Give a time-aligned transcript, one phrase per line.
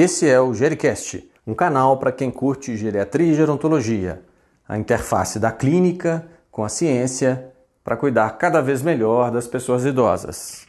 [0.00, 4.22] Esse é o Gericast, um canal para quem curte geriatria e gerontologia,
[4.68, 10.68] a interface da clínica com a ciência para cuidar cada vez melhor das pessoas idosas.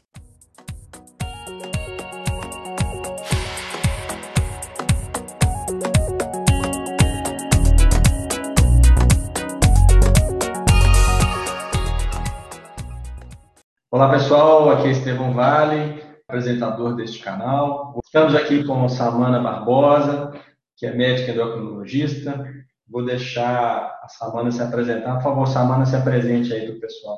[13.92, 18.00] Olá pessoal, aqui é Estevão Vale, apresentador deste canal.
[18.06, 20.32] Estamos aqui com Samana Barbosa,
[20.78, 22.46] que é médica endocrinologista.
[22.88, 25.16] Vou deixar a Samana se apresentar.
[25.16, 27.18] Por favor, Samana, se apresente aí para o pessoal.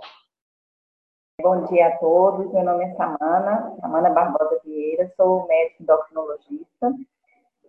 [1.41, 6.94] Bom dia a todos, meu nome é Samana, Samana Barbosa Vieira, sou médica endocrinologista.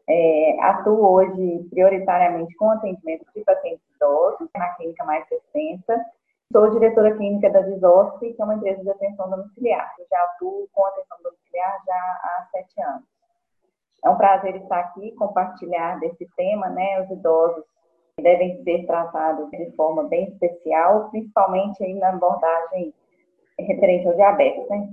[0.09, 6.05] É, atuo hoje prioritariamente com atendimento de pacientes idosos, na clínica mais 60,
[6.53, 9.91] Sou diretora clínica da Disosp, que é uma empresa de atenção domiciliar.
[9.99, 13.05] Eu já atuo com atenção domiciliar já há sete anos.
[14.05, 17.03] É um prazer estar aqui, compartilhar desse tema, né?
[17.03, 17.65] Os idosos
[18.21, 22.93] devem ser tratados de forma bem especial, principalmente aí na abordagem
[23.59, 24.89] referente ao diabetes, né?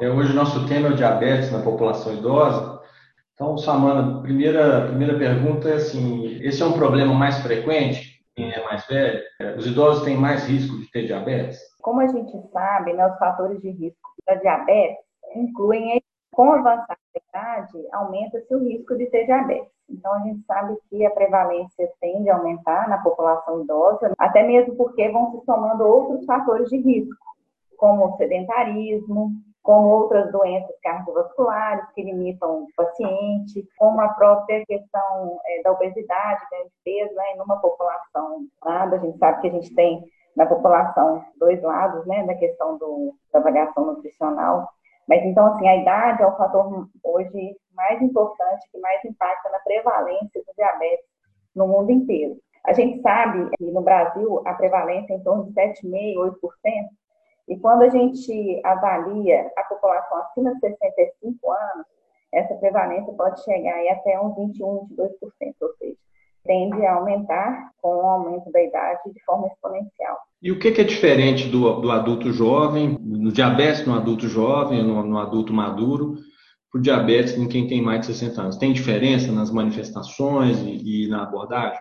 [0.00, 2.82] É, hoje nosso tema é o diabetes na população idosa.
[3.32, 8.13] Então, Samana, primeira primeira pergunta é assim, esse é um problema mais frequente?
[8.34, 9.22] Quem é mais velho,
[9.56, 11.58] os idosos têm mais risco de ter diabetes?
[11.80, 15.04] Como a gente sabe, né, os fatores de risco da diabetes
[15.34, 19.72] incluem, com o avançar da idade, aumenta-se o risco de ter diabetes.
[19.88, 24.74] Então, a gente sabe que a prevalência tende a aumentar na população idosa, até mesmo
[24.76, 27.14] porque vão se somando outros fatores de risco,
[27.76, 29.30] como sedentarismo,
[29.64, 36.46] como outras doenças cardiovasculares que limitam o paciente, como a própria questão é, da obesidade,
[36.50, 40.04] ganho de peso, né, numa população nada, a gente sabe que a gente tem
[40.36, 44.68] na população dois lados, né, da questão do, da avaliação nutricional,
[45.08, 49.58] mas então, assim, a idade é o fator hoje mais importante, que mais impacta na
[49.60, 51.06] prevalência do diabetes
[51.54, 52.36] no mundo inteiro.
[52.66, 56.38] A gente sabe que no Brasil a prevalência é em torno de 7,5%, 8%,
[57.48, 61.86] e quando a gente avalia a população acima de 65 anos,
[62.32, 65.96] essa prevalência pode chegar aí até uns 21, 22%, ou seja,
[66.44, 70.18] tende a aumentar com o aumento da idade de forma exponencial.
[70.42, 75.02] E o que é diferente do, do adulto jovem, no diabetes no adulto jovem, no,
[75.02, 76.16] no adulto maduro,
[76.70, 78.56] para o diabetes em quem tem mais de 60 anos?
[78.56, 81.80] Tem diferença nas manifestações e, e na abordagem?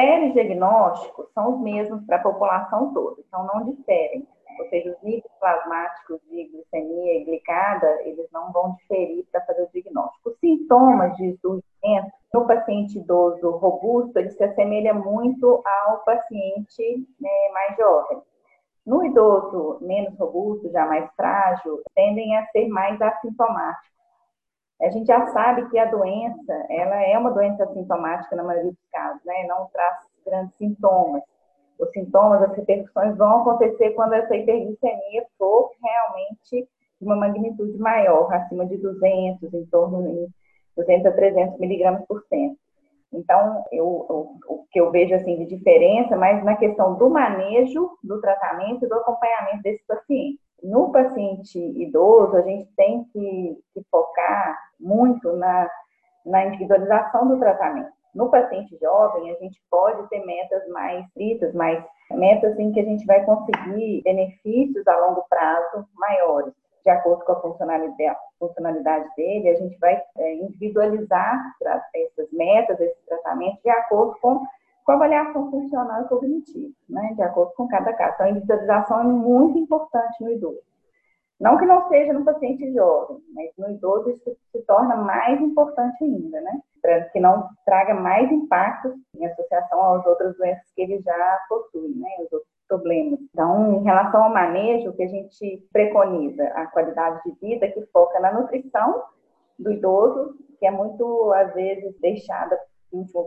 [0.00, 4.26] Os critérios diagnósticos são os mesmos para a população toda, então não diferem.
[4.58, 9.62] Ou seja, os níveis plasmáticos de glicemia e glicada, eles não vão diferir para fazer
[9.62, 10.30] o diagnóstico.
[10.30, 17.50] Os sintomas de surgimento no paciente idoso robusto, ele se assemelha muito ao paciente né,
[17.52, 18.22] mais jovem.
[18.86, 23.99] No idoso menos robusto, já mais frágil, tendem a ser mais assintomáticos
[24.80, 28.90] a gente já sabe que a doença, ela é uma doença assintomática na maioria dos
[28.90, 29.46] casos, né?
[29.46, 31.22] Não traz grandes sintomas.
[31.78, 36.68] Os sintomas, as repercussões vão acontecer quando essa hiperglicemia for realmente
[37.00, 40.28] de uma magnitude maior, acima de 200, em torno de
[40.76, 42.58] 200 a 300 miligramas por cento.
[43.12, 47.90] Então, eu, o, o que eu vejo assim de diferença, mas na questão do manejo,
[48.02, 50.39] do tratamento e do acompanhamento desse paciente.
[50.62, 55.68] No paciente idoso, a gente tem que, que focar muito na,
[56.24, 57.90] na individualização do tratamento.
[58.14, 62.84] No paciente jovem, a gente pode ter metas mais estritas, mais metas em que a
[62.84, 66.52] gente vai conseguir benefícios a longo prazo maiores.
[66.82, 67.40] De acordo com a
[68.38, 71.38] funcionalidade, dele, a gente vai é, individualizar
[71.94, 74.42] essas metas, esses tratamentos, de acordo com,
[74.90, 77.12] com avaliação funcional e cognitiva, né?
[77.14, 78.14] de acordo com cada caso.
[78.14, 80.60] Então, a individualização é muito importante no idoso.
[81.38, 86.04] Não que não seja no paciente jovem, mas no idoso isso se torna mais importante
[86.04, 86.60] ainda, né?
[86.82, 91.94] Para que não traga mais impactos em associação às outras doenças que ele já possui,
[91.94, 92.10] né?
[92.18, 93.18] Os outros problemas.
[93.32, 96.44] Então, em relação ao manejo, o que a gente preconiza?
[96.48, 99.02] A qualidade de vida que foca na nutrição
[99.58, 102.58] do idoso, que é muito, às vezes, deixada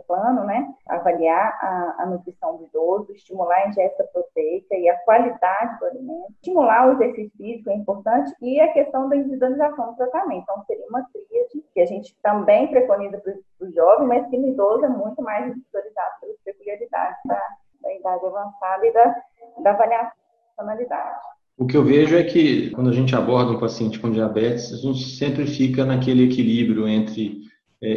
[0.06, 0.66] plano, né?
[0.86, 6.32] Avaliar a, a, nutrição do idoso, estimular a ingesta proteica e a qualidade do alimento,
[6.32, 10.42] estimular o exercício físico é importante e a questão da individualização do tratamento.
[10.42, 14.48] Então, seria uma tríade que a gente também preconiza para o jovem, mas que no
[14.48, 17.42] idoso é muito mais individualizado pelas peculiaridades da,
[17.82, 19.22] da idade avançada e da,
[19.62, 21.20] da personalidade.
[21.56, 24.76] O que eu vejo é que quando a gente aborda um paciente com diabetes, a
[24.76, 27.44] gente sempre fica naquele equilíbrio entre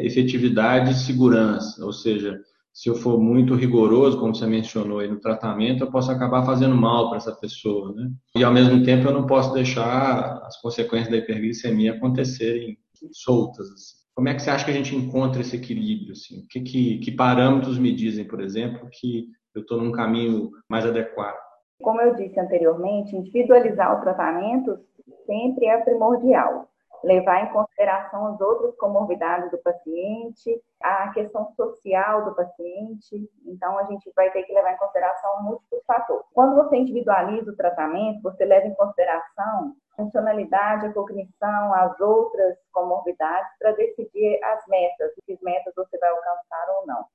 [0.06, 2.40] efetividade e segurança, ou seja,
[2.78, 6.76] se eu for muito rigoroso, como você mencionou aí no tratamento, eu posso acabar fazendo
[6.76, 8.08] mal para essa pessoa, né?
[8.36, 12.78] E ao mesmo tempo eu não posso deixar as consequências da hiperglicemia acontecerem
[13.12, 13.68] soltas.
[13.72, 13.96] Assim.
[14.14, 16.12] Como é que você acha que a gente encontra esse equilíbrio?
[16.12, 16.46] Assim?
[16.52, 19.26] Que, que, que parâmetros me dizem, por exemplo, que
[19.56, 21.38] eu estou num caminho mais adequado?
[21.82, 24.78] Como eu disse anteriormente, individualizar o tratamento
[25.26, 26.70] sempre é primordial
[27.04, 33.30] levar em consideração as outras comorbidades do paciente, a questão social do paciente.
[33.46, 36.26] Então, a gente vai ter que levar em consideração múltiplos fatores.
[36.34, 43.50] Quando você individualiza o tratamento, você leva em consideração funcionalidade, a cognição, as outras comorbidades
[43.58, 47.06] para decidir as metas, que metas você vai alcançar ou não.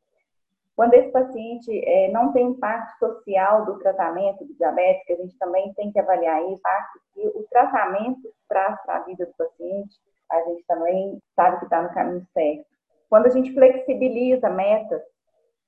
[0.82, 5.38] Quando esse paciente é, não tem impacto social do tratamento do diabetes, que a gente
[5.38, 9.94] também tem que avaliar isso, impacto que o tratamento traz para a vida do paciente,
[10.28, 12.66] a gente também sabe que está no caminho certo.
[13.08, 15.00] Quando a gente flexibiliza metas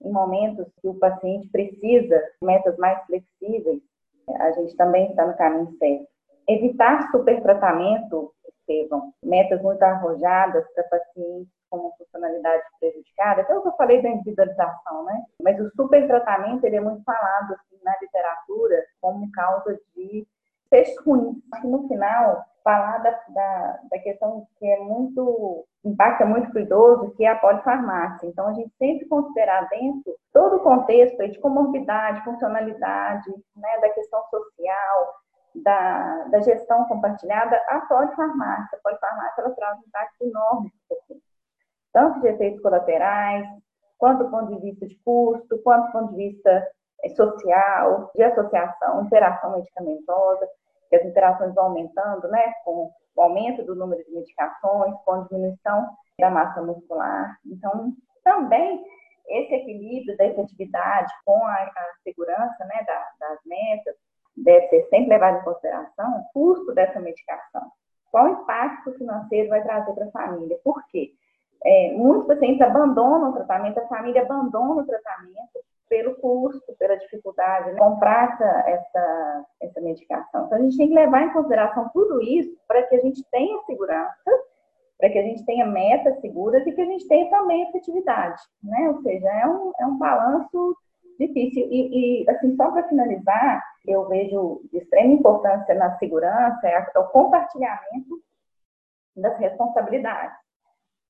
[0.02, 3.82] em momentos que o paciente precisa metas mais flexíveis,
[4.40, 6.08] a gente também está no caminho certo.
[6.48, 8.32] Evitar supertratamento,
[8.66, 14.08] Estevam, metas muito arrojadas para pacientes como funcionalidade prejudicada, até o que eu falei da
[14.08, 15.22] individualização, né?
[15.42, 20.26] Mas o supertratamento, ele é muito falado assim, na literatura como causa de
[20.70, 21.42] ser ruim.
[21.64, 27.24] No final, falar da, da, da, questão que é muito, impacta muito o idoso, que
[27.24, 28.26] é a polifarmácia.
[28.26, 34.22] Então, a gente sempre considerar dentro todo o contexto de comorbidade, funcionalidade, né, da questão
[34.30, 35.14] social,
[35.62, 38.78] da, da gestão compartilhada, a polifarmácia.
[38.78, 40.72] A polifarmácia, ela traz um impacto enorme
[41.94, 43.46] tanto de efeitos colaterais,
[43.96, 46.68] quanto do ponto de vista de custo, quanto do ponto de vista
[47.04, 50.48] eh, social, de associação, interação medicamentosa,
[50.90, 55.22] que as interações vão aumentando, né, com o aumento do número de medicações, com a
[55.22, 57.38] diminuição da massa muscular.
[57.46, 57.92] Então,
[58.24, 58.84] também
[59.28, 63.94] esse equilíbrio da efetividade com a, a segurança né, da, das metas
[64.36, 67.62] deve ser sempre levado em consideração o custo dessa medicação.
[68.10, 70.58] Qual impacto financeiro vai trazer para a família?
[70.62, 71.12] Por quê?
[71.64, 77.66] É, muitos pacientes abandonam o tratamento, a família abandona o tratamento pelo custo, pela dificuldade
[77.66, 77.78] de né?
[77.78, 80.46] comprar essa, essa, essa medicação.
[80.46, 83.62] Então, a gente tem que levar em consideração tudo isso para que a gente tenha
[83.62, 84.30] segurança,
[84.98, 88.88] para que a gente tenha metas seguras e que a gente tenha também efetividade, né?
[88.90, 90.76] Ou seja, é um, é um balanço
[91.18, 91.66] difícil.
[91.70, 96.98] E, e assim, só para finalizar, eu vejo de extrema importância na segurança é, é
[96.98, 98.20] o compartilhamento
[99.16, 100.44] das responsabilidades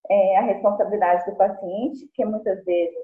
[0.09, 2.97] é, a responsabilidade do paciente, que muitas vezes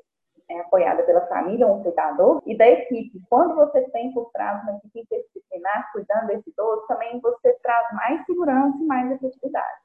[0.48, 3.20] é apoiada pela família ou um cuidador, e da equipe.
[3.28, 8.24] Quando você tem por trás uma equipe interdisciplinar cuidando desse idoso, também você traz mais
[8.26, 9.80] segurança e mais efetividade.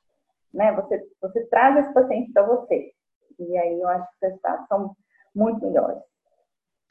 [0.54, 0.74] Né?
[0.74, 2.92] Você, você traz esse paciente para você.
[3.38, 4.96] E aí eu acho que os resultados são
[5.36, 6.02] muito melhores.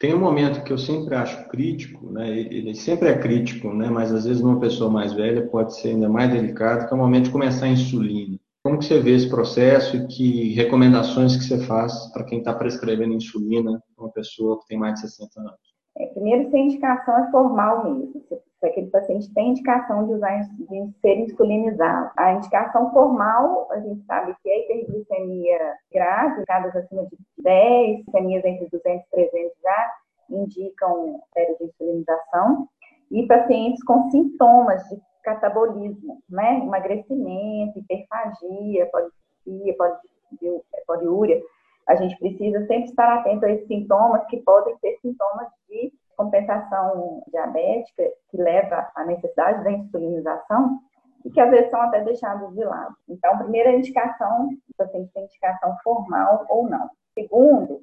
[0.05, 2.29] Tem um momento que eu sempre acho crítico, né?
[2.29, 3.89] ele sempre é crítico, né?
[3.89, 7.01] mas às vezes numa pessoa mais velha pode ser ainda mais delicado, que é o
[7.01, 8.39] momento de começar a insulina.
[8.63, 12.53] Como que você vê esse processo e que recomendações que você faz para quem está
[12.53, 15.55] prescrevendo insulina uma pessoa que tem mais de 60 anos?
[15.97, 18.23] É, primeiro, se a indicação é formal mesmo,
[18.65, 22.11] se aquele paciente tem indicação de, usar, de ser insulinizado.
[22.17, 28.45] A indicação formal, a gente sabe que é hiperglicemia grave, casos acima de 10, glicemias
[28.45, 29.95] entre 200 e 300 já
[30.31, 32.67] indicam série de insulinização,
[33.11, 36.59] e pacientes com sintomas de catabolismo, né?
[36.61, 41.43] Emagrecimento, hiperfagia, poliúria, poliúria.
[41.87, 47.23] A gente precisa sempre estar atento a esses sintomas que podem ser sintomas de compensação
[47.29, 50.79] diabética que leva à necessidade da insulinização
[51.25, 52.95] e que às vezes são até deixados de lado.
[53.09, 56.91] Então, primeira indicação, o paciente tem indicação formal ou não.
[57.15, 57.81] Segundo,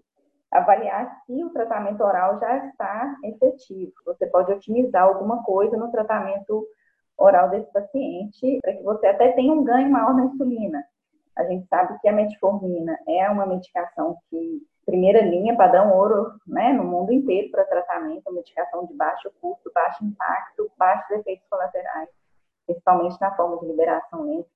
[0.51, 3.93] avaliar se o tratamento oral já está efetivo.
[4.05, 6.67] Você pode otimizar alguma coisa no tratamento
[7.17, 10.83] oral desse paciente, para que você até tenha um ganho maior na insulina.
[11.37, 16.73] A gente sabe que a metformina é uma medicação que, primeira linha, padrão ouro, né,
[16.73, 22.09] no mundo inteiro para tratamento, medicação de baixo custo, baixo impacto, baixos efeitos colaterais,
[22.65, 24.49] principalmente na forma de liberação lenta.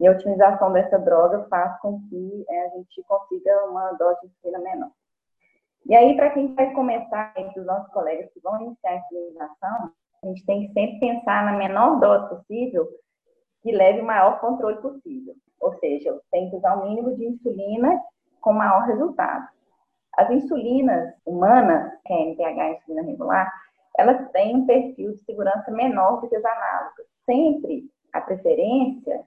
[0.00, 4.58] E a otimização dessa droga faz com que é, a gente consiga uma dose de
[4.58, 4.90] menor.
[5.86, 9.92] E aí, para quem vai começar, entre os nossos colegas que vão iniciar a insulinização,
[10.22, 12.88] a gente tem que sempre pensar na menor dose possível
[13.62, 15.34] que leve o maior controle possível.
[15.60, 18.00] Ou seja, tem que usar o mínimo de insulina
[18.40, 19.48] com maior resultado.
[20.18, 23.52] As insulinas humanas, que é a NPH, insulina regular,
[23.96, 27.06] elas têm um perfil de segurança menor do que as análogas.
[27.24, 29.20] Sempre a preferência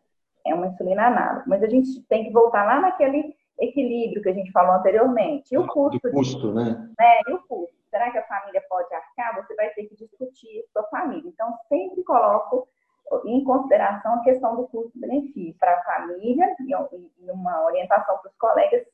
[0.45, 4.33] é uma insulina análoga, mas a gente tem que voltar lá naquele equilíbrio que a
[4.33, 5.53] gente falou anteriormente.
[5.53, 6.89] E o custo, de custo, de, né?
[6.99, 7.19] né?
[7.27, 9.35] E o custo será que a família pode arcar?
[9.35, 11.27] Você vai ter que discutir com a família.
[11.29, 12.67] Então, sempre coloco
[13.25, 18.30] em consideração a questão do custo-benefício para a família e uma orientação para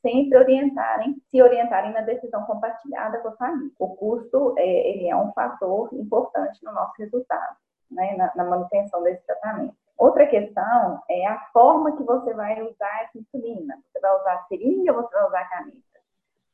[0.07, 3.71] sempre orientarem, se orientarem na decisão compartilhada com a família.
[3.77, 7.57] O custo, é, ele é um fator importante no nosso resultado,
[7.91, 9.75] né, na, na manutenção desse tratamento.
[9.97, 13.77] Outra questão é a forma que você vai usar essa insulina.
[13.91, 15.81] Você vai usar seringa ou você vai usar caneta?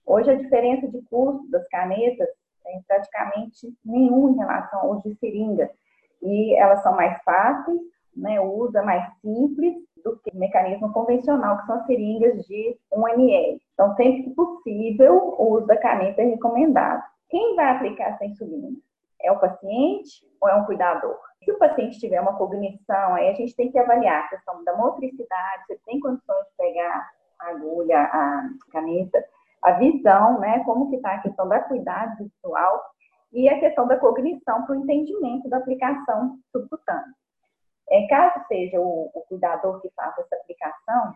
[0.05, 2.29] Hoje a diferença de custo das canetas
[2.65, 5.69] é praticamente nenhum em relação ao de seringa
[6.21, 7.81] e elas são mais fáceis,
[8.15, 12.45] né, o uso é mais simples do que o mecanismo convencional, que são as seringas
[12.45, 13.61] de 1 ml.
[13.73, 17.03] Então, sempre que possível, o uso da caneta é recomendado.
[17.29, 18.69] Quem vai aplicar essa insulina?
[19.21, 21.17] É o paciente ou é um cuidador?
[21.43, 24.75] Se o paciente tiver uma cognição, aí a gente tem que avaliar a questão da
[24.75, 29.23] motricidade, se tem condições de pegar a agulha, a caneta,
[29.61, 32.83] a visão, né, como que está a questão da cuidado visual
[33.31, 37.13] e a questão da cognição para o entendimento da aplicação subcutânea.
[37.89, 41.13] É, caso seja o, o cuidador que faça essa aplicação,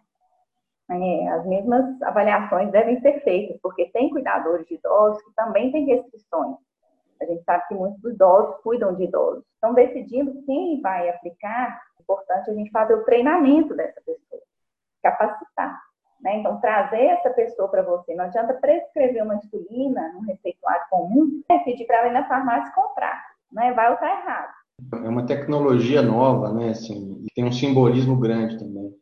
[0.90, 5.86] é, as mesmas avaliações devem ser feitas, porque tem cuidadores de idosos que também têm
[5.86, 6.58] restrições.
[7.22, 9.44] A gente sabe que muitos idosos cuidam de idosos.
[9.58, 14.42] Então, decidindo quem vai aplicar, é importante a gente fazer o treinamento dessa pessoa,
[15.02, 15.82] capacitar.
[16.22, 16.38] Né?
[16.38, 18.16] Então, trazer essa pessoa para você.
[18.16, 22.74] Não adianta prescrever uma insulina num receituário comum e pedir para ela ir na farmácia
[22.74, 23.24] comprar.
[23.52, 23.74] Né?
[23.74, 24.54] Vai ou está errado.
[24.93, 26.69] É uma tecnologia nova, né?
[26.69, 28.93] Assim, tem um simbolismo grande também.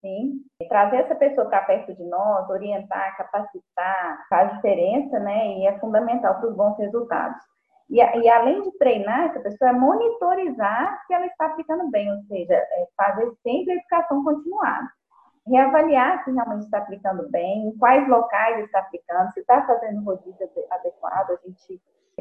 [0.00, 0.40] Sim.
[0.60, 5.58] E trazer essa pessoa para perto de nós, orientar, capacitar, faz diferença, né?
[5.58, 7.40] E é fundamental para os bons resultados.
[7.88, 12.22] E, e, além de treinar essa pessoa, é monitorizar se ela está aplicando bem, ou
[12.22, 14.88] seja, é fazer sempre a educação continuada
[15.46, 20.48] reavaliar se realmente está aplicando bem, em quais locais está aplicando, se está fazendo rodízio
[20.70, 21.30] adequado.
[21.30, 21.80] A gente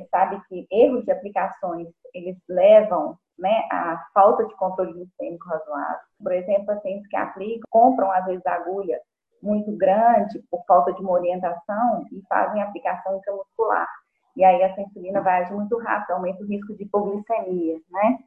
[0.09, 3.63] sabe que erros de aplicações, eles levam né,
[4.13, 5.99] falta de controle glicêmico razoável.
[6.21, 8.99] Por exemplo, pacientes que aplicam, compram às vezes agulha
[9.41, 13.87] muito grande por falta de uma orientação e fazem aplicação intramuscular.
[14.35, 18.19] E aí essa insulina vai agir muito rápido, aumenta o risco de hipoglicemia, né?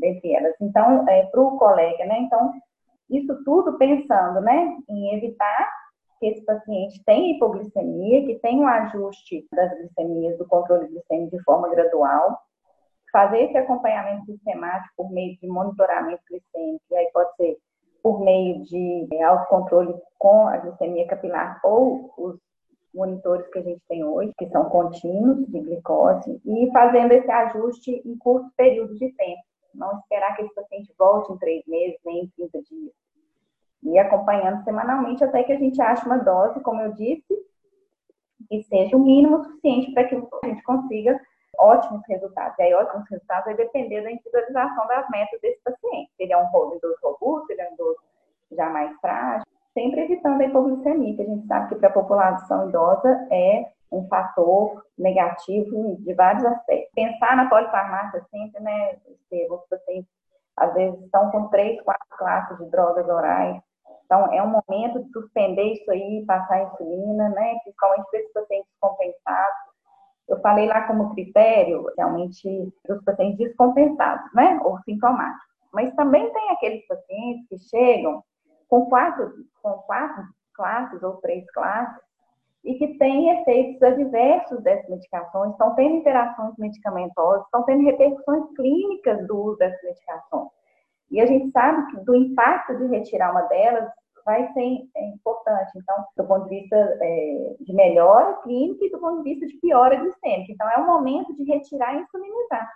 [0.00, 0.54] Dentre elas.
[0.60, 2.18] Então, é, para o colega, né?
[2.20, 2.52] Então,
[3.10, 5.68] isso tudo pensando né, em evitar
[6.22, 11.42] que esse paciente tenha hipoglicemia, que tenha um ajuste das glicemias, do controle glicêmico de
[11.42, 12.38] forma gradual,
[13.10, 17.58] fazer esse acompanhamento sistemático por meio de monitoramento glicêmico, e aí pode ser
[18.04, 22.38] por meio de é, autocontrole com a glicemia capilar ou os
[22.94, 28.00] monitores que a gente tem hoje, que são contínuos de glicose, e fazendo esse ajuste
[28.04, 29.42] em curto período de tempo.
[29.74, 32.92] Não esperar que esse paciente volte em três meses, nem em 30 dias
[33.82, 37.34] e acompanhando semanalmente até que a gente ache uma dose, como eu disse,
[38.48, 41.20] que seja o mínimo suficiente para que a gente consiga
[41.58, 42.58] ótimos resultados.
[42.58, 46.10] E aí, ótimos resultados vai depender da individualização das metas desse paciente.
[46.16, 47.98] Se ele é um idoso robusto, se ele é um idoso
[48.52, 52.68] já mais frágil, sempre evitando a hipoglicemia, que a gente sabe que para a população
[52.68, 56.90] idosa é um fator negativo de vários aspectos.
[56.94, 60.10] Pensar na polifarmácia sempre, né, Estevam, pacientes
[60.56, 63.60] às vezes estão com três, quatro classes de drogas orais,
[64.12, 67.58] então, é um momento de suspender isso aí, passar insulina, né?
[67.64, 69.56] Principalmente para esses pacientes compensados.
[70.28, 74.60] Eu falei lá como critério, realmente, para os pacientes descompensados, né?
[74.64, 75.46] Ou sintomáticos.
[75.72, 78.22] Mas também tem aqueles pacientes que chegam
[78.68, 82.02] com quatro, com quatro classes ou três classes
[82.64, 89.26] e que têm efeitos adversos dessas medicações, estão tendo interações medicamentosas, estão tendo repercussões clínicas
[89.26, 90.48] do uso dessas medicações.
[91.10, 93.90] E a gente sabe que do impacto de retirar uma delas
[94.24, 95.72] vai ser é, importante.
[95.76, 99.54] Então, do ponto de vista é, de melhora clínica e do ponto de vista de
[99.54, 100.52] piora glicêmica.
[100.52, 102.68] Então, é o momento de retirar e insulinizar.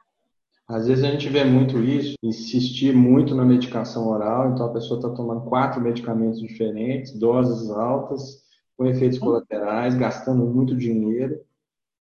[0.69, 4.99] Às vezes a gente vê muito isso, insistir muito na medicação oral, então a pessoa
[4.99, 8.43] está tomando quatro medicamentos diferentes, doses altas,
[8.77, 11.41] com efeitos colaterais, gastando muito dinheiro,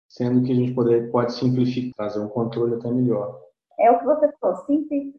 [0.07, 3.42] sendo que a gente poder, pode simplificar, fazer um controle até melhor
[3.79, 4.55] é o que você falou,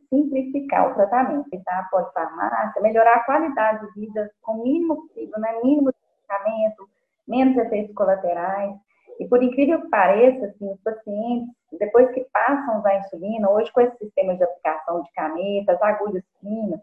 [0.08, 5.38] simplificar o tratamento, evitar a polifarmácia, melhorar a qualidade de vida com o mínimo possível,
[5.38, 5.60] né?
[5.62, 6.88] mínimo de medicamento,
[7.26, 8.74] menos efeitos colaterais.
[9.18, 13.80] E por incrível que pareça, assim, os pacientes, depois que passam a insulina, hoje com
[13.80, 16.80] esse sistema de aplicação de canetas, agulhas finas,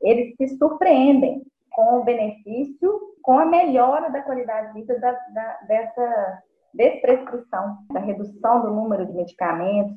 [0.00, 5.58] eles se surpreendem com o benefício, com a melhora da qualidade de vida da, da,
[5.68, 6.42] dessa
[6.74, 9.96] desprescrição, da redução do número de medicamentos,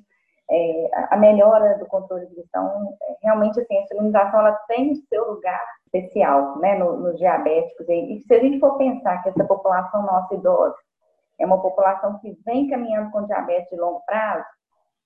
[0.49, 4.95] é, a melhora do controle de visão, é, realmente assim, a insulinização ela tem o
[5.07, 7.87] seu lugar especial né, nos no diabéticos.
[7.87, 10.75] E, e, se a gente for pensar que essa população nossa idosa
[11.39, 14.45] é uma população que vem caminhando com diabetes de longo prazo,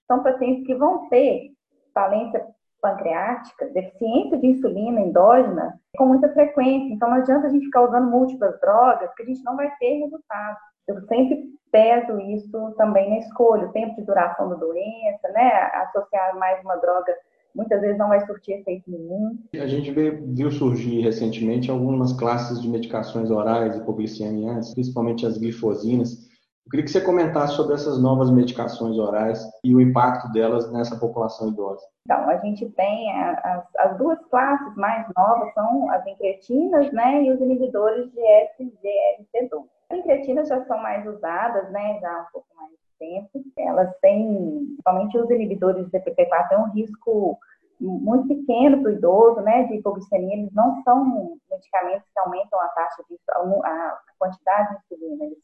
[0.07, 1.51] são pacientes que vão ter
[1.93, 2.45] falência
[2.81, 6.93] pancreática, deficiência de insulina endógena com muita frequência.
[6.93, 9.99] Então não adianta a gente ficar usando múltiplas drogas, que a gente não vai ter
[9.99, 10.57] resultado.
[10.87, 15.51] Eu sempre peso isso também na escolha, o tempo de duração da doença, né?
[15.73, 17.13] Associar mais uma droga
[17.55, 19.37] muitas vezes não vai surtir efeito nenhum.
[19.53, 26.25] A gente viu surgir recentemente algumas classes de medicações orais hipoglicemiantes, principalmente as glifosinas.
[26.65, 30.97] Eu queria que você comentasse sobre essas novas medicações orais e o impacto delas nessa
[30.97, 31.81] população idosa.
[32.05, 37.31] Então, a gente tem as, as duas classes mais novas, são as incretinas né, e
[37.31, 38.19] os inibidores de
[38.59, 39.63] SGLT2.
[39.89, 43.43] As incretinas já são mais usadas, né, já há um pouco mais tempo.
[43.57, 47.39] Elas têm, principalmente os inibidores de DPP4, têm um risco
[47.79, 50.33] muito pequeno para o idoso, né, de hipoglicemia.
[50.33, 53.19] Eles não são medicamentos que aumentam a taxa de
[53.63, 55.35] a quantidade de insulina,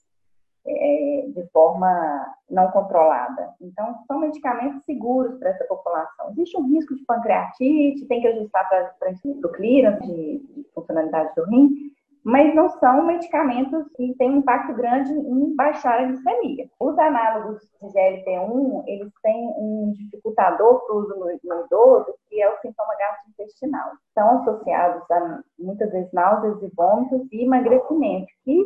[0.65, 3.53] é, de forma não controlada.
[3.59, 6.29] Então, são medicamentos seguros para essa população.
[6.31, 8.93] Existe um risco de pancreatite, tem que ajustar para
[9.25, 11.91] o clearance de, de funcionalidade do rim,
[12.23, 16.69] mas não são medicamentos que têm um impacto grande em baixar a glicemia.
[16.79, 21.31] Os análogos de GLP-1, eles têm um dificultador para o uso no,
[21.65, 23.91] idoso, que é o sintoma gastrointestinal.
[24.13, 28.65] São associados a, muitas vezes, náuseas e vômitos e emagrecimento, que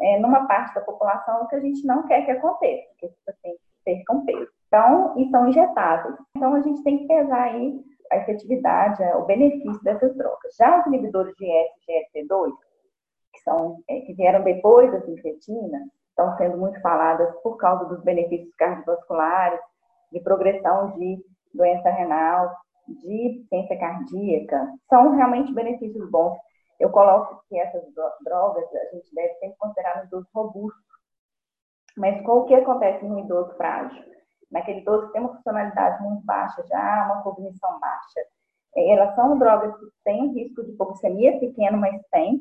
[0.00, 3.06] é, numa parte da população é o que a gente não quer que aconteça, que
[3.06, 4.50] esses pacientes percam peso.
[4.68, 6.16] Então, e são injetáveis.
[6.36, 7.80] Então, a gente tem que pesar aí
[8.10, 10.54] a efetividade, o benefício dessas drogas.
[10.56, 12.52] Já os inibidores de SGLT2,
[13.44, 18.54] são, é, que vieram depois das incretinas, estão sendo muito faladas por causa dos benefícios
[18.56, 19.60] cardiovasculares,
[20.12, 22.54] de progressão de doença renal,
[22.88, 26.36] de ciência cardíaca, são realmente benefícios bons.
[26.78, 27.82] Eu coloco que essas
[28.24, 30.80] drogas a gente deve sempre considerar no idoso robusto.
[31.96, 34.02] Mas com o que acontece no idoso frágil?
[34.50, 38.20] Naquele idoso que tem uma funcionalidade muito baixa já, uma cognição baixa.
[38.74, 42.40] Elas são drogas que têm risco de hipoglicemia pequeno, mas tem,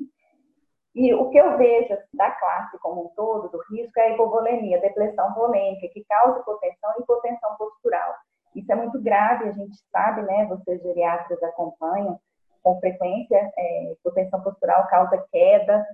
[0.94, 4.82] e o que eu vejo da classe como um todo, do risco, é a hipovolemia,
[4.82, 8.14] depressão volêmica, que causa hipotensão e hipotensão postural.
[8.56, 10.46] Isso é muito grave, a gente sabe, né?
[10.48, 12.20] Vocês geriatras acompanham
[12.62, 15.86] com frequência, é, hipotensão postural causa queda,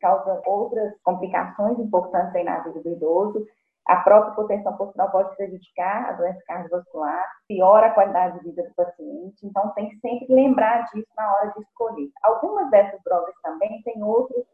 [0.00, 3.46] causa outras complicações importantes aí na vida do idoso.
[3.86, 8.74] A própria hipotensão postural pode prejudicar a doença cardiovascular, piora a qualidade de vida do
[8.74, 12.10] paciente, então tem que sempre lembrar disso na hora de escolher.
[12.24, 14.44] Algumas dessas drogas também têm outros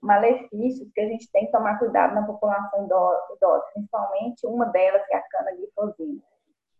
[0.00, 5.14] malefícios que a gente tem que tomar cuidado na população idosa, principalmente uma delas que
[5.14, 6.22] é a canaglifosina,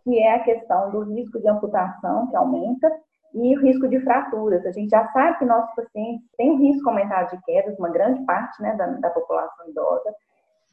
[0.02, 2.90] que é a questão do risco de amputação, que aumenta,
[3.34, 4.64] e o risco de fraturas.
[4.64, 8.24] A gente já sabe que nossos pacientes têm um risco aumentado de quedas, uma grande
[8.24, 10.14] parte né, da, da população idosa,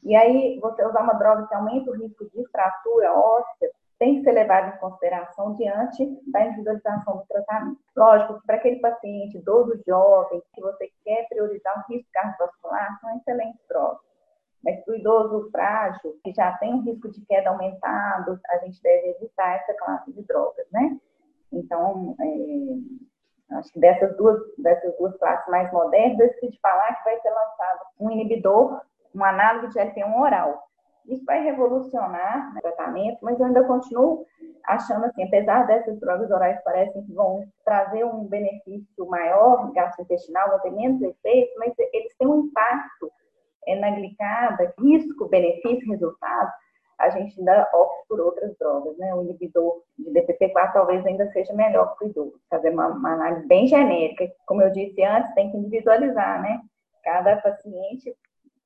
[0.02, 4.24] e aí, você usar uma droga que aumenta o risco de fratura óssea tem que
[4.24, 7.80] ser levado em consideração diante da individualização do tratamento.
[7.96, 13.16] Lógico que para aquele paciente idoso jovem, que você quer priorizar o risco cardiovascular, são
[13.16, 14.00] excelentes drogas.
[14.62, 18.82] Mas para o idoso frágil, que já tem um risco de queda aumentado, a gente
[18.82, 20.98] deve evitar essa classe de drogas, né?
[21.52, 26.94] Então, é, acho que dessas duas, dessas duas classes mais modernas, eu esqueci de falar
[26.96, 28.80] que vai ser lançado um inibidor
[29.16, 30.62] um análogo de LP1 oral.
[31.06, 34.26] Isso vai revolucionar o tratamento, mas eu ainda continuo
[34.64, 40.60] achando assim, apesar dessas drogas orais parecem que vão trazer um benefício maior gastrointestinal, vão
[40.60, 43.10] ter menos efeito, mas eles têm um impacto
[43.68, 46.52] é, na glicada, risco, benefício, resultado,
[46.98, 49.14] a gente ainda opta por outras drogas, né?
[49.14, 52.40] O inibidor de DPP-4 talvez ainda seja melhor para o idoso.
[52.48, 56.60] Fazer uma, uma análise bem genérica, como eu disse antes, tem que individualizar, né?
[57.04, 58.16] Cada paciente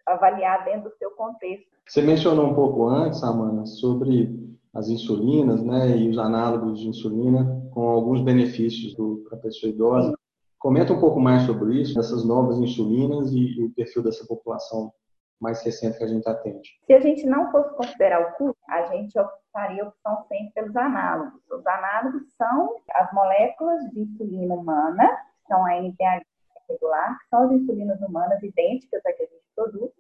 [0.07, 1.67] avaliar dentro do seu contexto.
[1.87, 4.39] Você mencionou um pouco antes, Amanda, sobre
[4.73, 8.95] as insulinas, né, e os análogos de insulina com alguns benefícios
[9.29, 10.15] para a pessoa idosa.
[10.59, 14.93] Comenta um pouco mais sobre isso, essas novas insulinas e, e o perfil dessa população
[15.41, 16.79] mais recente que a gente atende.
[16.87, 19.15] Se a gente não fosse considerar o custo, a gente
[19.53, 21.41] faria opção sempre pelos análogos.
[21.51, 25.09] Os análogos são as moléculas de insulina humana,
[25.49, 26.25] são a NPH
[26.71, 29.91] regular, que são as insulinas humanas idênticas a que a gente produz,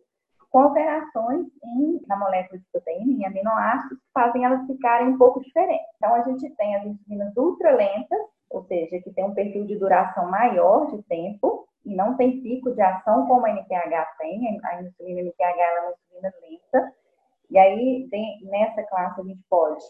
[0.50, 5.40] com alterações em, na molécula de proteína, em aminoácidos, que fazem elas ficarem um pouco
[5.40, 5.86] diferentes.
[5.96, 8.18] Então, a gente tem as insulinas ultralentas,
[8.50, 12.72] ou seja, que tem um perfil de duração maior de tempo, e não tem pico
[12.72, 16.94] de ação como a NPH tem, a insulina NPH é uma insulina lenta,
[17.50, 19.82] e aí tem, nessa classe a gente pode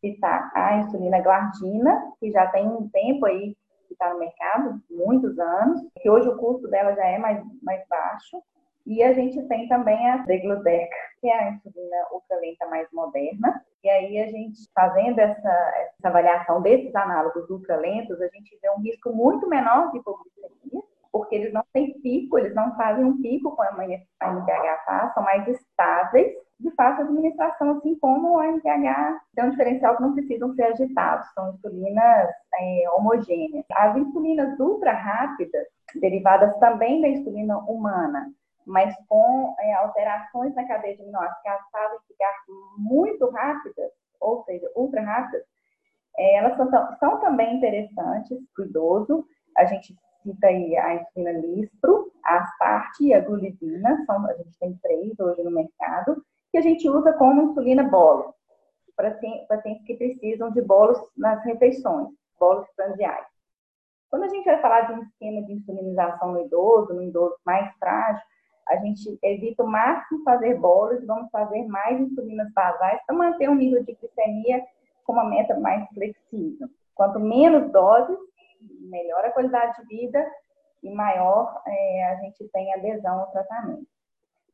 [0.00, 5.38] citar a insulina glardina, que já tem um tempo aí que está no mercado, muitos
[5.38, 8.42] anos, que hoje o custo dela já é mais, mais baixo,
[8.86, 13.88] e a gente tem também a Degludeca, que é a insulina ultralenta mais moderna, E
[13.88, 19.10] aí a gente, fazendo essa, essa avaliação desses análogos ultralentos, a gente vê um risco
[19.10, 23.62] muito menor de hipoglicemia, porque eles não têm pico, eles não fazem um pico com
[23.62, 29.96] a NPH, são mais estáveis de fácil administração, assim como o NPH tem um diferencial
[29.96, 33.64] que não precisam ser agitados, são insulinas é, homogêneas.
[33.72, 38.32] As insulinas ultra rápidas, derivadas também da insulina humana,
[38.66, 42.32] mas com é, alterações na cadeia de aminoácidos que as fazem ficar
[42.78, 43.90] muito rápidas,
[44.20, 45.44] ou seja, ultra rápidas,
[46.16, 49.26] é, elas são, são, também interessantes para o idoso.
[49.56, 54.58] A gente cita aí a insulina Lispro, a Asparte e a Glulizina, são, a gente
[54.58, 58.32] tem três hoje no mercado, que a gente usa como insulina bolo,
[58.94, 63.26] para pacientes que precisam de bolos nas refeições, bolos prandiais.
[64.08, 67.76] Quando a gente vai falar de um esquema de insulinização no idoso, no idoso mais
[67.78, 68.22] frágil,
[68.68, 73.50] a gente evita o máximo fazer bolos e vamos fazer mais insulinas basais para manter
[73.50, 74.64] um nível de glicemia
[75.02, 76.68] com uma meta mais flexível.
[76.94, 78.16] Quanto menos doses,
[78.88, 80.24] melhor a qualidade de vida
[80.84, 83.93] e maior é, a gente tem adesão ao tratamento.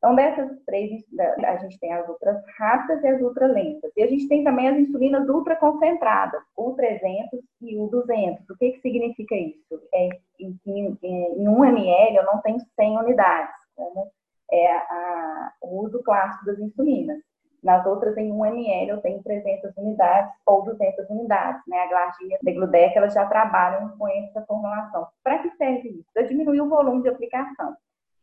[0.01, 1.03] Então, dessas três,
[1.45, 3.91] a gente tem as ultras rápidas e as ultra lentas.
[3.95, 8.49] E a gente tem também as insulinas ultra concentradas, o 300 e o 200.
[8.49, 9.79] O que, que significa isso?
[9.93, 10.09] É,
[10.39, 14.11] em, em, em 1 ml eu não tenho 100 unidades, como
[14.51, 17.21] é a, o uso clássico das insulinas.
[17.63, 21.61] Nas outras, em 1 ml, eu tenho 300 unidades ou 200 unidades.
[21.67, 21.77] Né?
[21.77, 25.07] A glargina e Degludec, elas já trabalham com essa formulação.
[25.23, 26.09] Para que serve isso?
[26.11, 27.77] Para diminuir o volume de aplicação.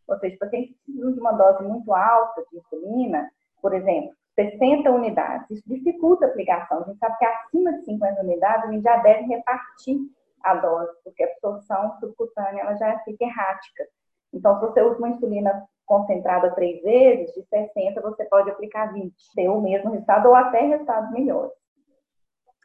[0.08, 5.50] Ou seja, pacientes precisam de uma dose muito alta de insulina, por exemplo, 60 unidades.
[5.50, 6.80] Isso dificulta a aplicação.
[6.80, 9.98] A gente sabe que acima de 50 unidades, a gente já deve repartir
[10.42, 13.84] a dose, porque a absorção subcutânea ela já fica errática.
[14.32, 19.12] Então, se você usa uma insulina concentrada três vezes, de 60 você pode aplicar 20,
[19.34, 21.52] ter o mesmo resultado ou até resultados melhores.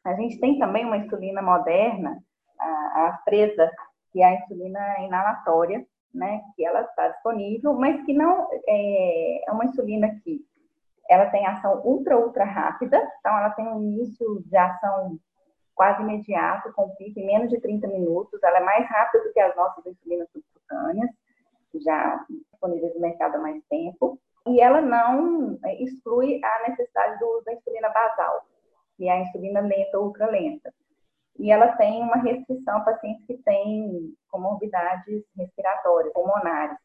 [0.03, 2.21] A gente tem também uma insulina moderna,
[2.59, 2.65] a,
[3.07, 3.71] a Fresa,
[4.11, 9.51] que é a insulina inalatória, né, que ela está disponível, mas que não é, é
[9.51, 10.45] uma insulina que
[11.09, 15.17] ela tem ação ultra, ultra rápida, então ela tem um início de ação
[15.75, 19.39] quase imediato, com pico em menos de 30 minutos, ela é mais rápida do que
[19.39, 21.09] as nossas insulinas subcutâneas,
[21.75, 27.45] já disponíveis no mercado há mais tempo, e ela não exclui a necessidade do uso
[27.45, 28.45] da insulina basal,
[28.95, 30.71] que é a insulina lenta ou ultralenta
[31.37, 36.77] e ela tem uma restrição a pacientes que têm comorbidades respiratórias, pulmonares,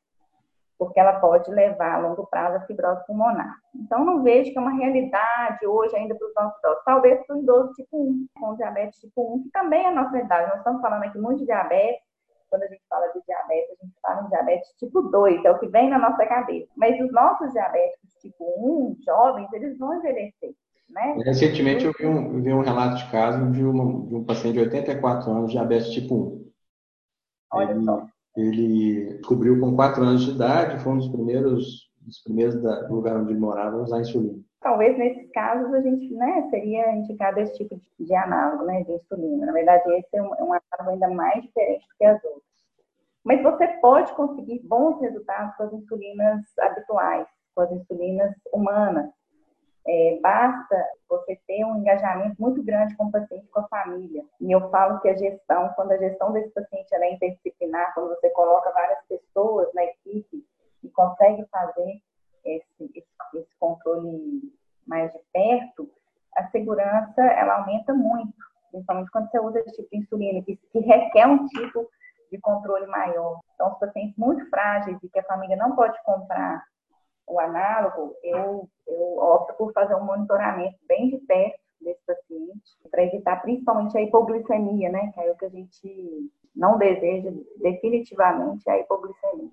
[0.78, 3.58] porque ela pode levar a longo prazo a fibrose pulmonar.
[3.74, 6.84] Então, não vejo que é uma realidade hoje ainda para os nossos idosos.
[6.84, 10.16] Talvez para o idoso tipo 1, com diabetes tipo 1, que também é a nossa
[10.16, 10.48] idade.
[10.50, 12.06] Nós estamos falando aqui muito de diabetes.
[12.48, 15.58] Quando a gente fala de diabetes, a gente fala em diabetes tipo 2, é o
[15.58, 16.70] que vem na nossa cabeça.
[16.76, 20.54] Mas os nossos diabéticos tipo 1, jovens, eles vão envelhecer.
[20.88, 21.16] Né?
[21.24, 24.61] Recentemente eu vi um, vi um relato de caso de, uma, de um paciente de
[24.61, 26.51] 84 anos, diabetes tipo 1.
[27.53, 28.07] Olha ele, só.
[28.37, 32.94] Ele descobriu com 4 anos de idade, foi um dos primeiros, dos primeiros da, do
[32.94, 34.38] lugar onde ele morava a usar insulina.
[34.61, 38.92] Talvez nesses casos a gente né, seria indicado esse tipo de, de análogo né, de
[38.92, 39.46] insulina.
[39.46, 42.42] Na verdade, esse é um, é um análogo ainda mais diferente do que as outras.
[43.24, 49.11] Mas você pode conseguir bons resultados com as insulinas habituais, com as insulinas humanas.
[49.86, 54.24] É, basta você ter um engajamento muito grande com o paciente, com a família.
[54.40, 58.28] E eu falo que a gestão, quando a gestão desse paciente é interdisciplinar, quando você
[58.30, 60.44] coloca várias pessoas na equipe
[60.82, 62.02] e consegue fazer
[62.44, 64.52] esse, esse, esse controle
[64.86, 65.90] mais de perto,
[66.36, 68.34] a segurança ela aumenta muito,
[68.70, 71.88] principalmente quando você usa esse tipo de insulina, que, que requer um tipo
[72.30, 73.40] de controle maior.
[73.54, 76.64] Então, os pacientes muito frágeis e que a família não pode comprar
[77.28, 83.04] o análogo, eu, eu opto por fazer um monitoramento bem de perto desse paciente, para
[83.04, 85.12] evitar principalmente a hipoglicemia, né?
[85.14, 89.50] Que é o que a gente não deseja definitivamente, a hipoglicemia.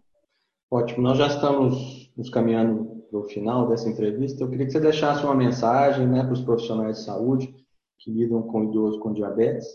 [0.71, 4.43] Ótimo, nós já estamos nos caminhando para o final dessa entrevista.
[4.43, 7.55] Eu queria que você deixasse uma mensagem né, para os profissionais de saúde
[7.99, 9.67] que lidam com idoso com diabetes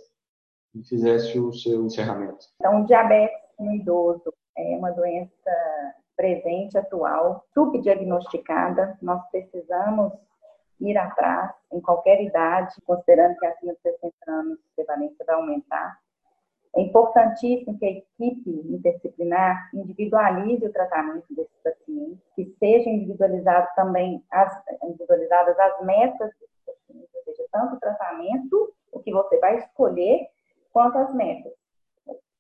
[0.75, 2.47] e fizesse o seu encerramento.
[2.57, 5.51] Então, diabetes no idoso é uma doença
[6.21, 8.99] presente, atual, subdiagnosticada.
[9.01, 10.13] Nós precisamos
[10.79, 15.99] ir atrás em qualquer idade, considerando que acima de 60 anos a prevalência vai aumentar.
[16.77, 24.23] É importantíssimo que a equipe interdisciplinar individualize o tratamento desses pacientes, que seja individualizado também
[24.31, 29.57] as, individualizadas as metas desses pacientes, ou seja, tanto o tratamento, o que você vai
[29.57, 30.29] escolher,
[30.71, 31.53] quanto as metas.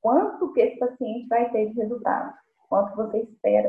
[0.02, 2.34] Quanto que esse paciente vai ter de resultado
[2.70, 3.68] quanto você espera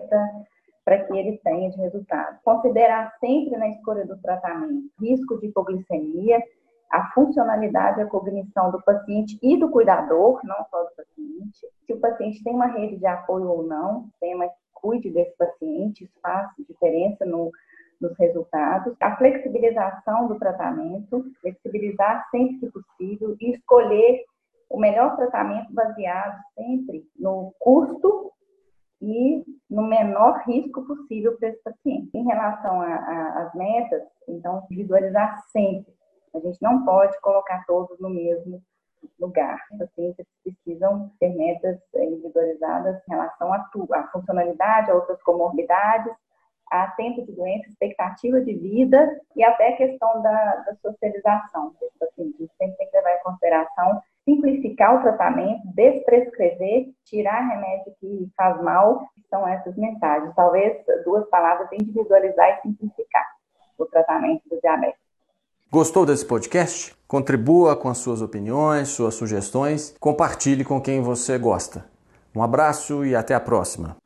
[0.86, 2.38] para que ele tenha de resultado.
[2.44, 6.42] Considerar sempre na escolha do tratamento risco de hipoglicemia,
[6.92, 11.60] a funcionalidade e a cognição do paciente e do cuidador, não só do paciente.
[11.86, 16.04] Se o paciente tem uma rede de apoio ou não, tema que cuide desse paciente,
[16.04, 17.50] isso faz diferença no,
[18.00, 18.94] nos resultados.
[19.00, 24.26] A flexibilização do tratamento, flexibilizar sempre que possível e escolher
[24.70, 28.32] o melhor tratamento baseado sempre no custo
[29.02, 32.10] e no menor risco possível para esse paciente.
[32.14, 35.92] Em relação às metas, então, individualizar sempre.
[36.36, 38.62] A gente não pode colocar todos no mesmo
[39.20, 39.60] lugar.
[39.72, 46.14] Os pacientes precisam ter metas individualizadas em relação à, à funcionalidade, a outras comorbidades,
[46.72, 51.76] a tempo de doença, expectativa de vida e até a questão da, da socialização.
[52.02, 58.30] A gente sempre tem que levar em consideração simplificar o tratamento, desprescrever, tirar remédio que
[58.38, 60.34] faz mal, são essas mensagens.
[60.36, 63.26] Talvez duas palavras, individualizar e simplificar
[63.78, 65.00] o tratamento do diabetes.
[65.70, 66.96] Gostou desse podcast?
[67.08, 71.86] Contribua com as suas opiniões, suas sugestões, compartilhe com quem você gosta.
[72.36, 73.98] Um abraço e até a próxima.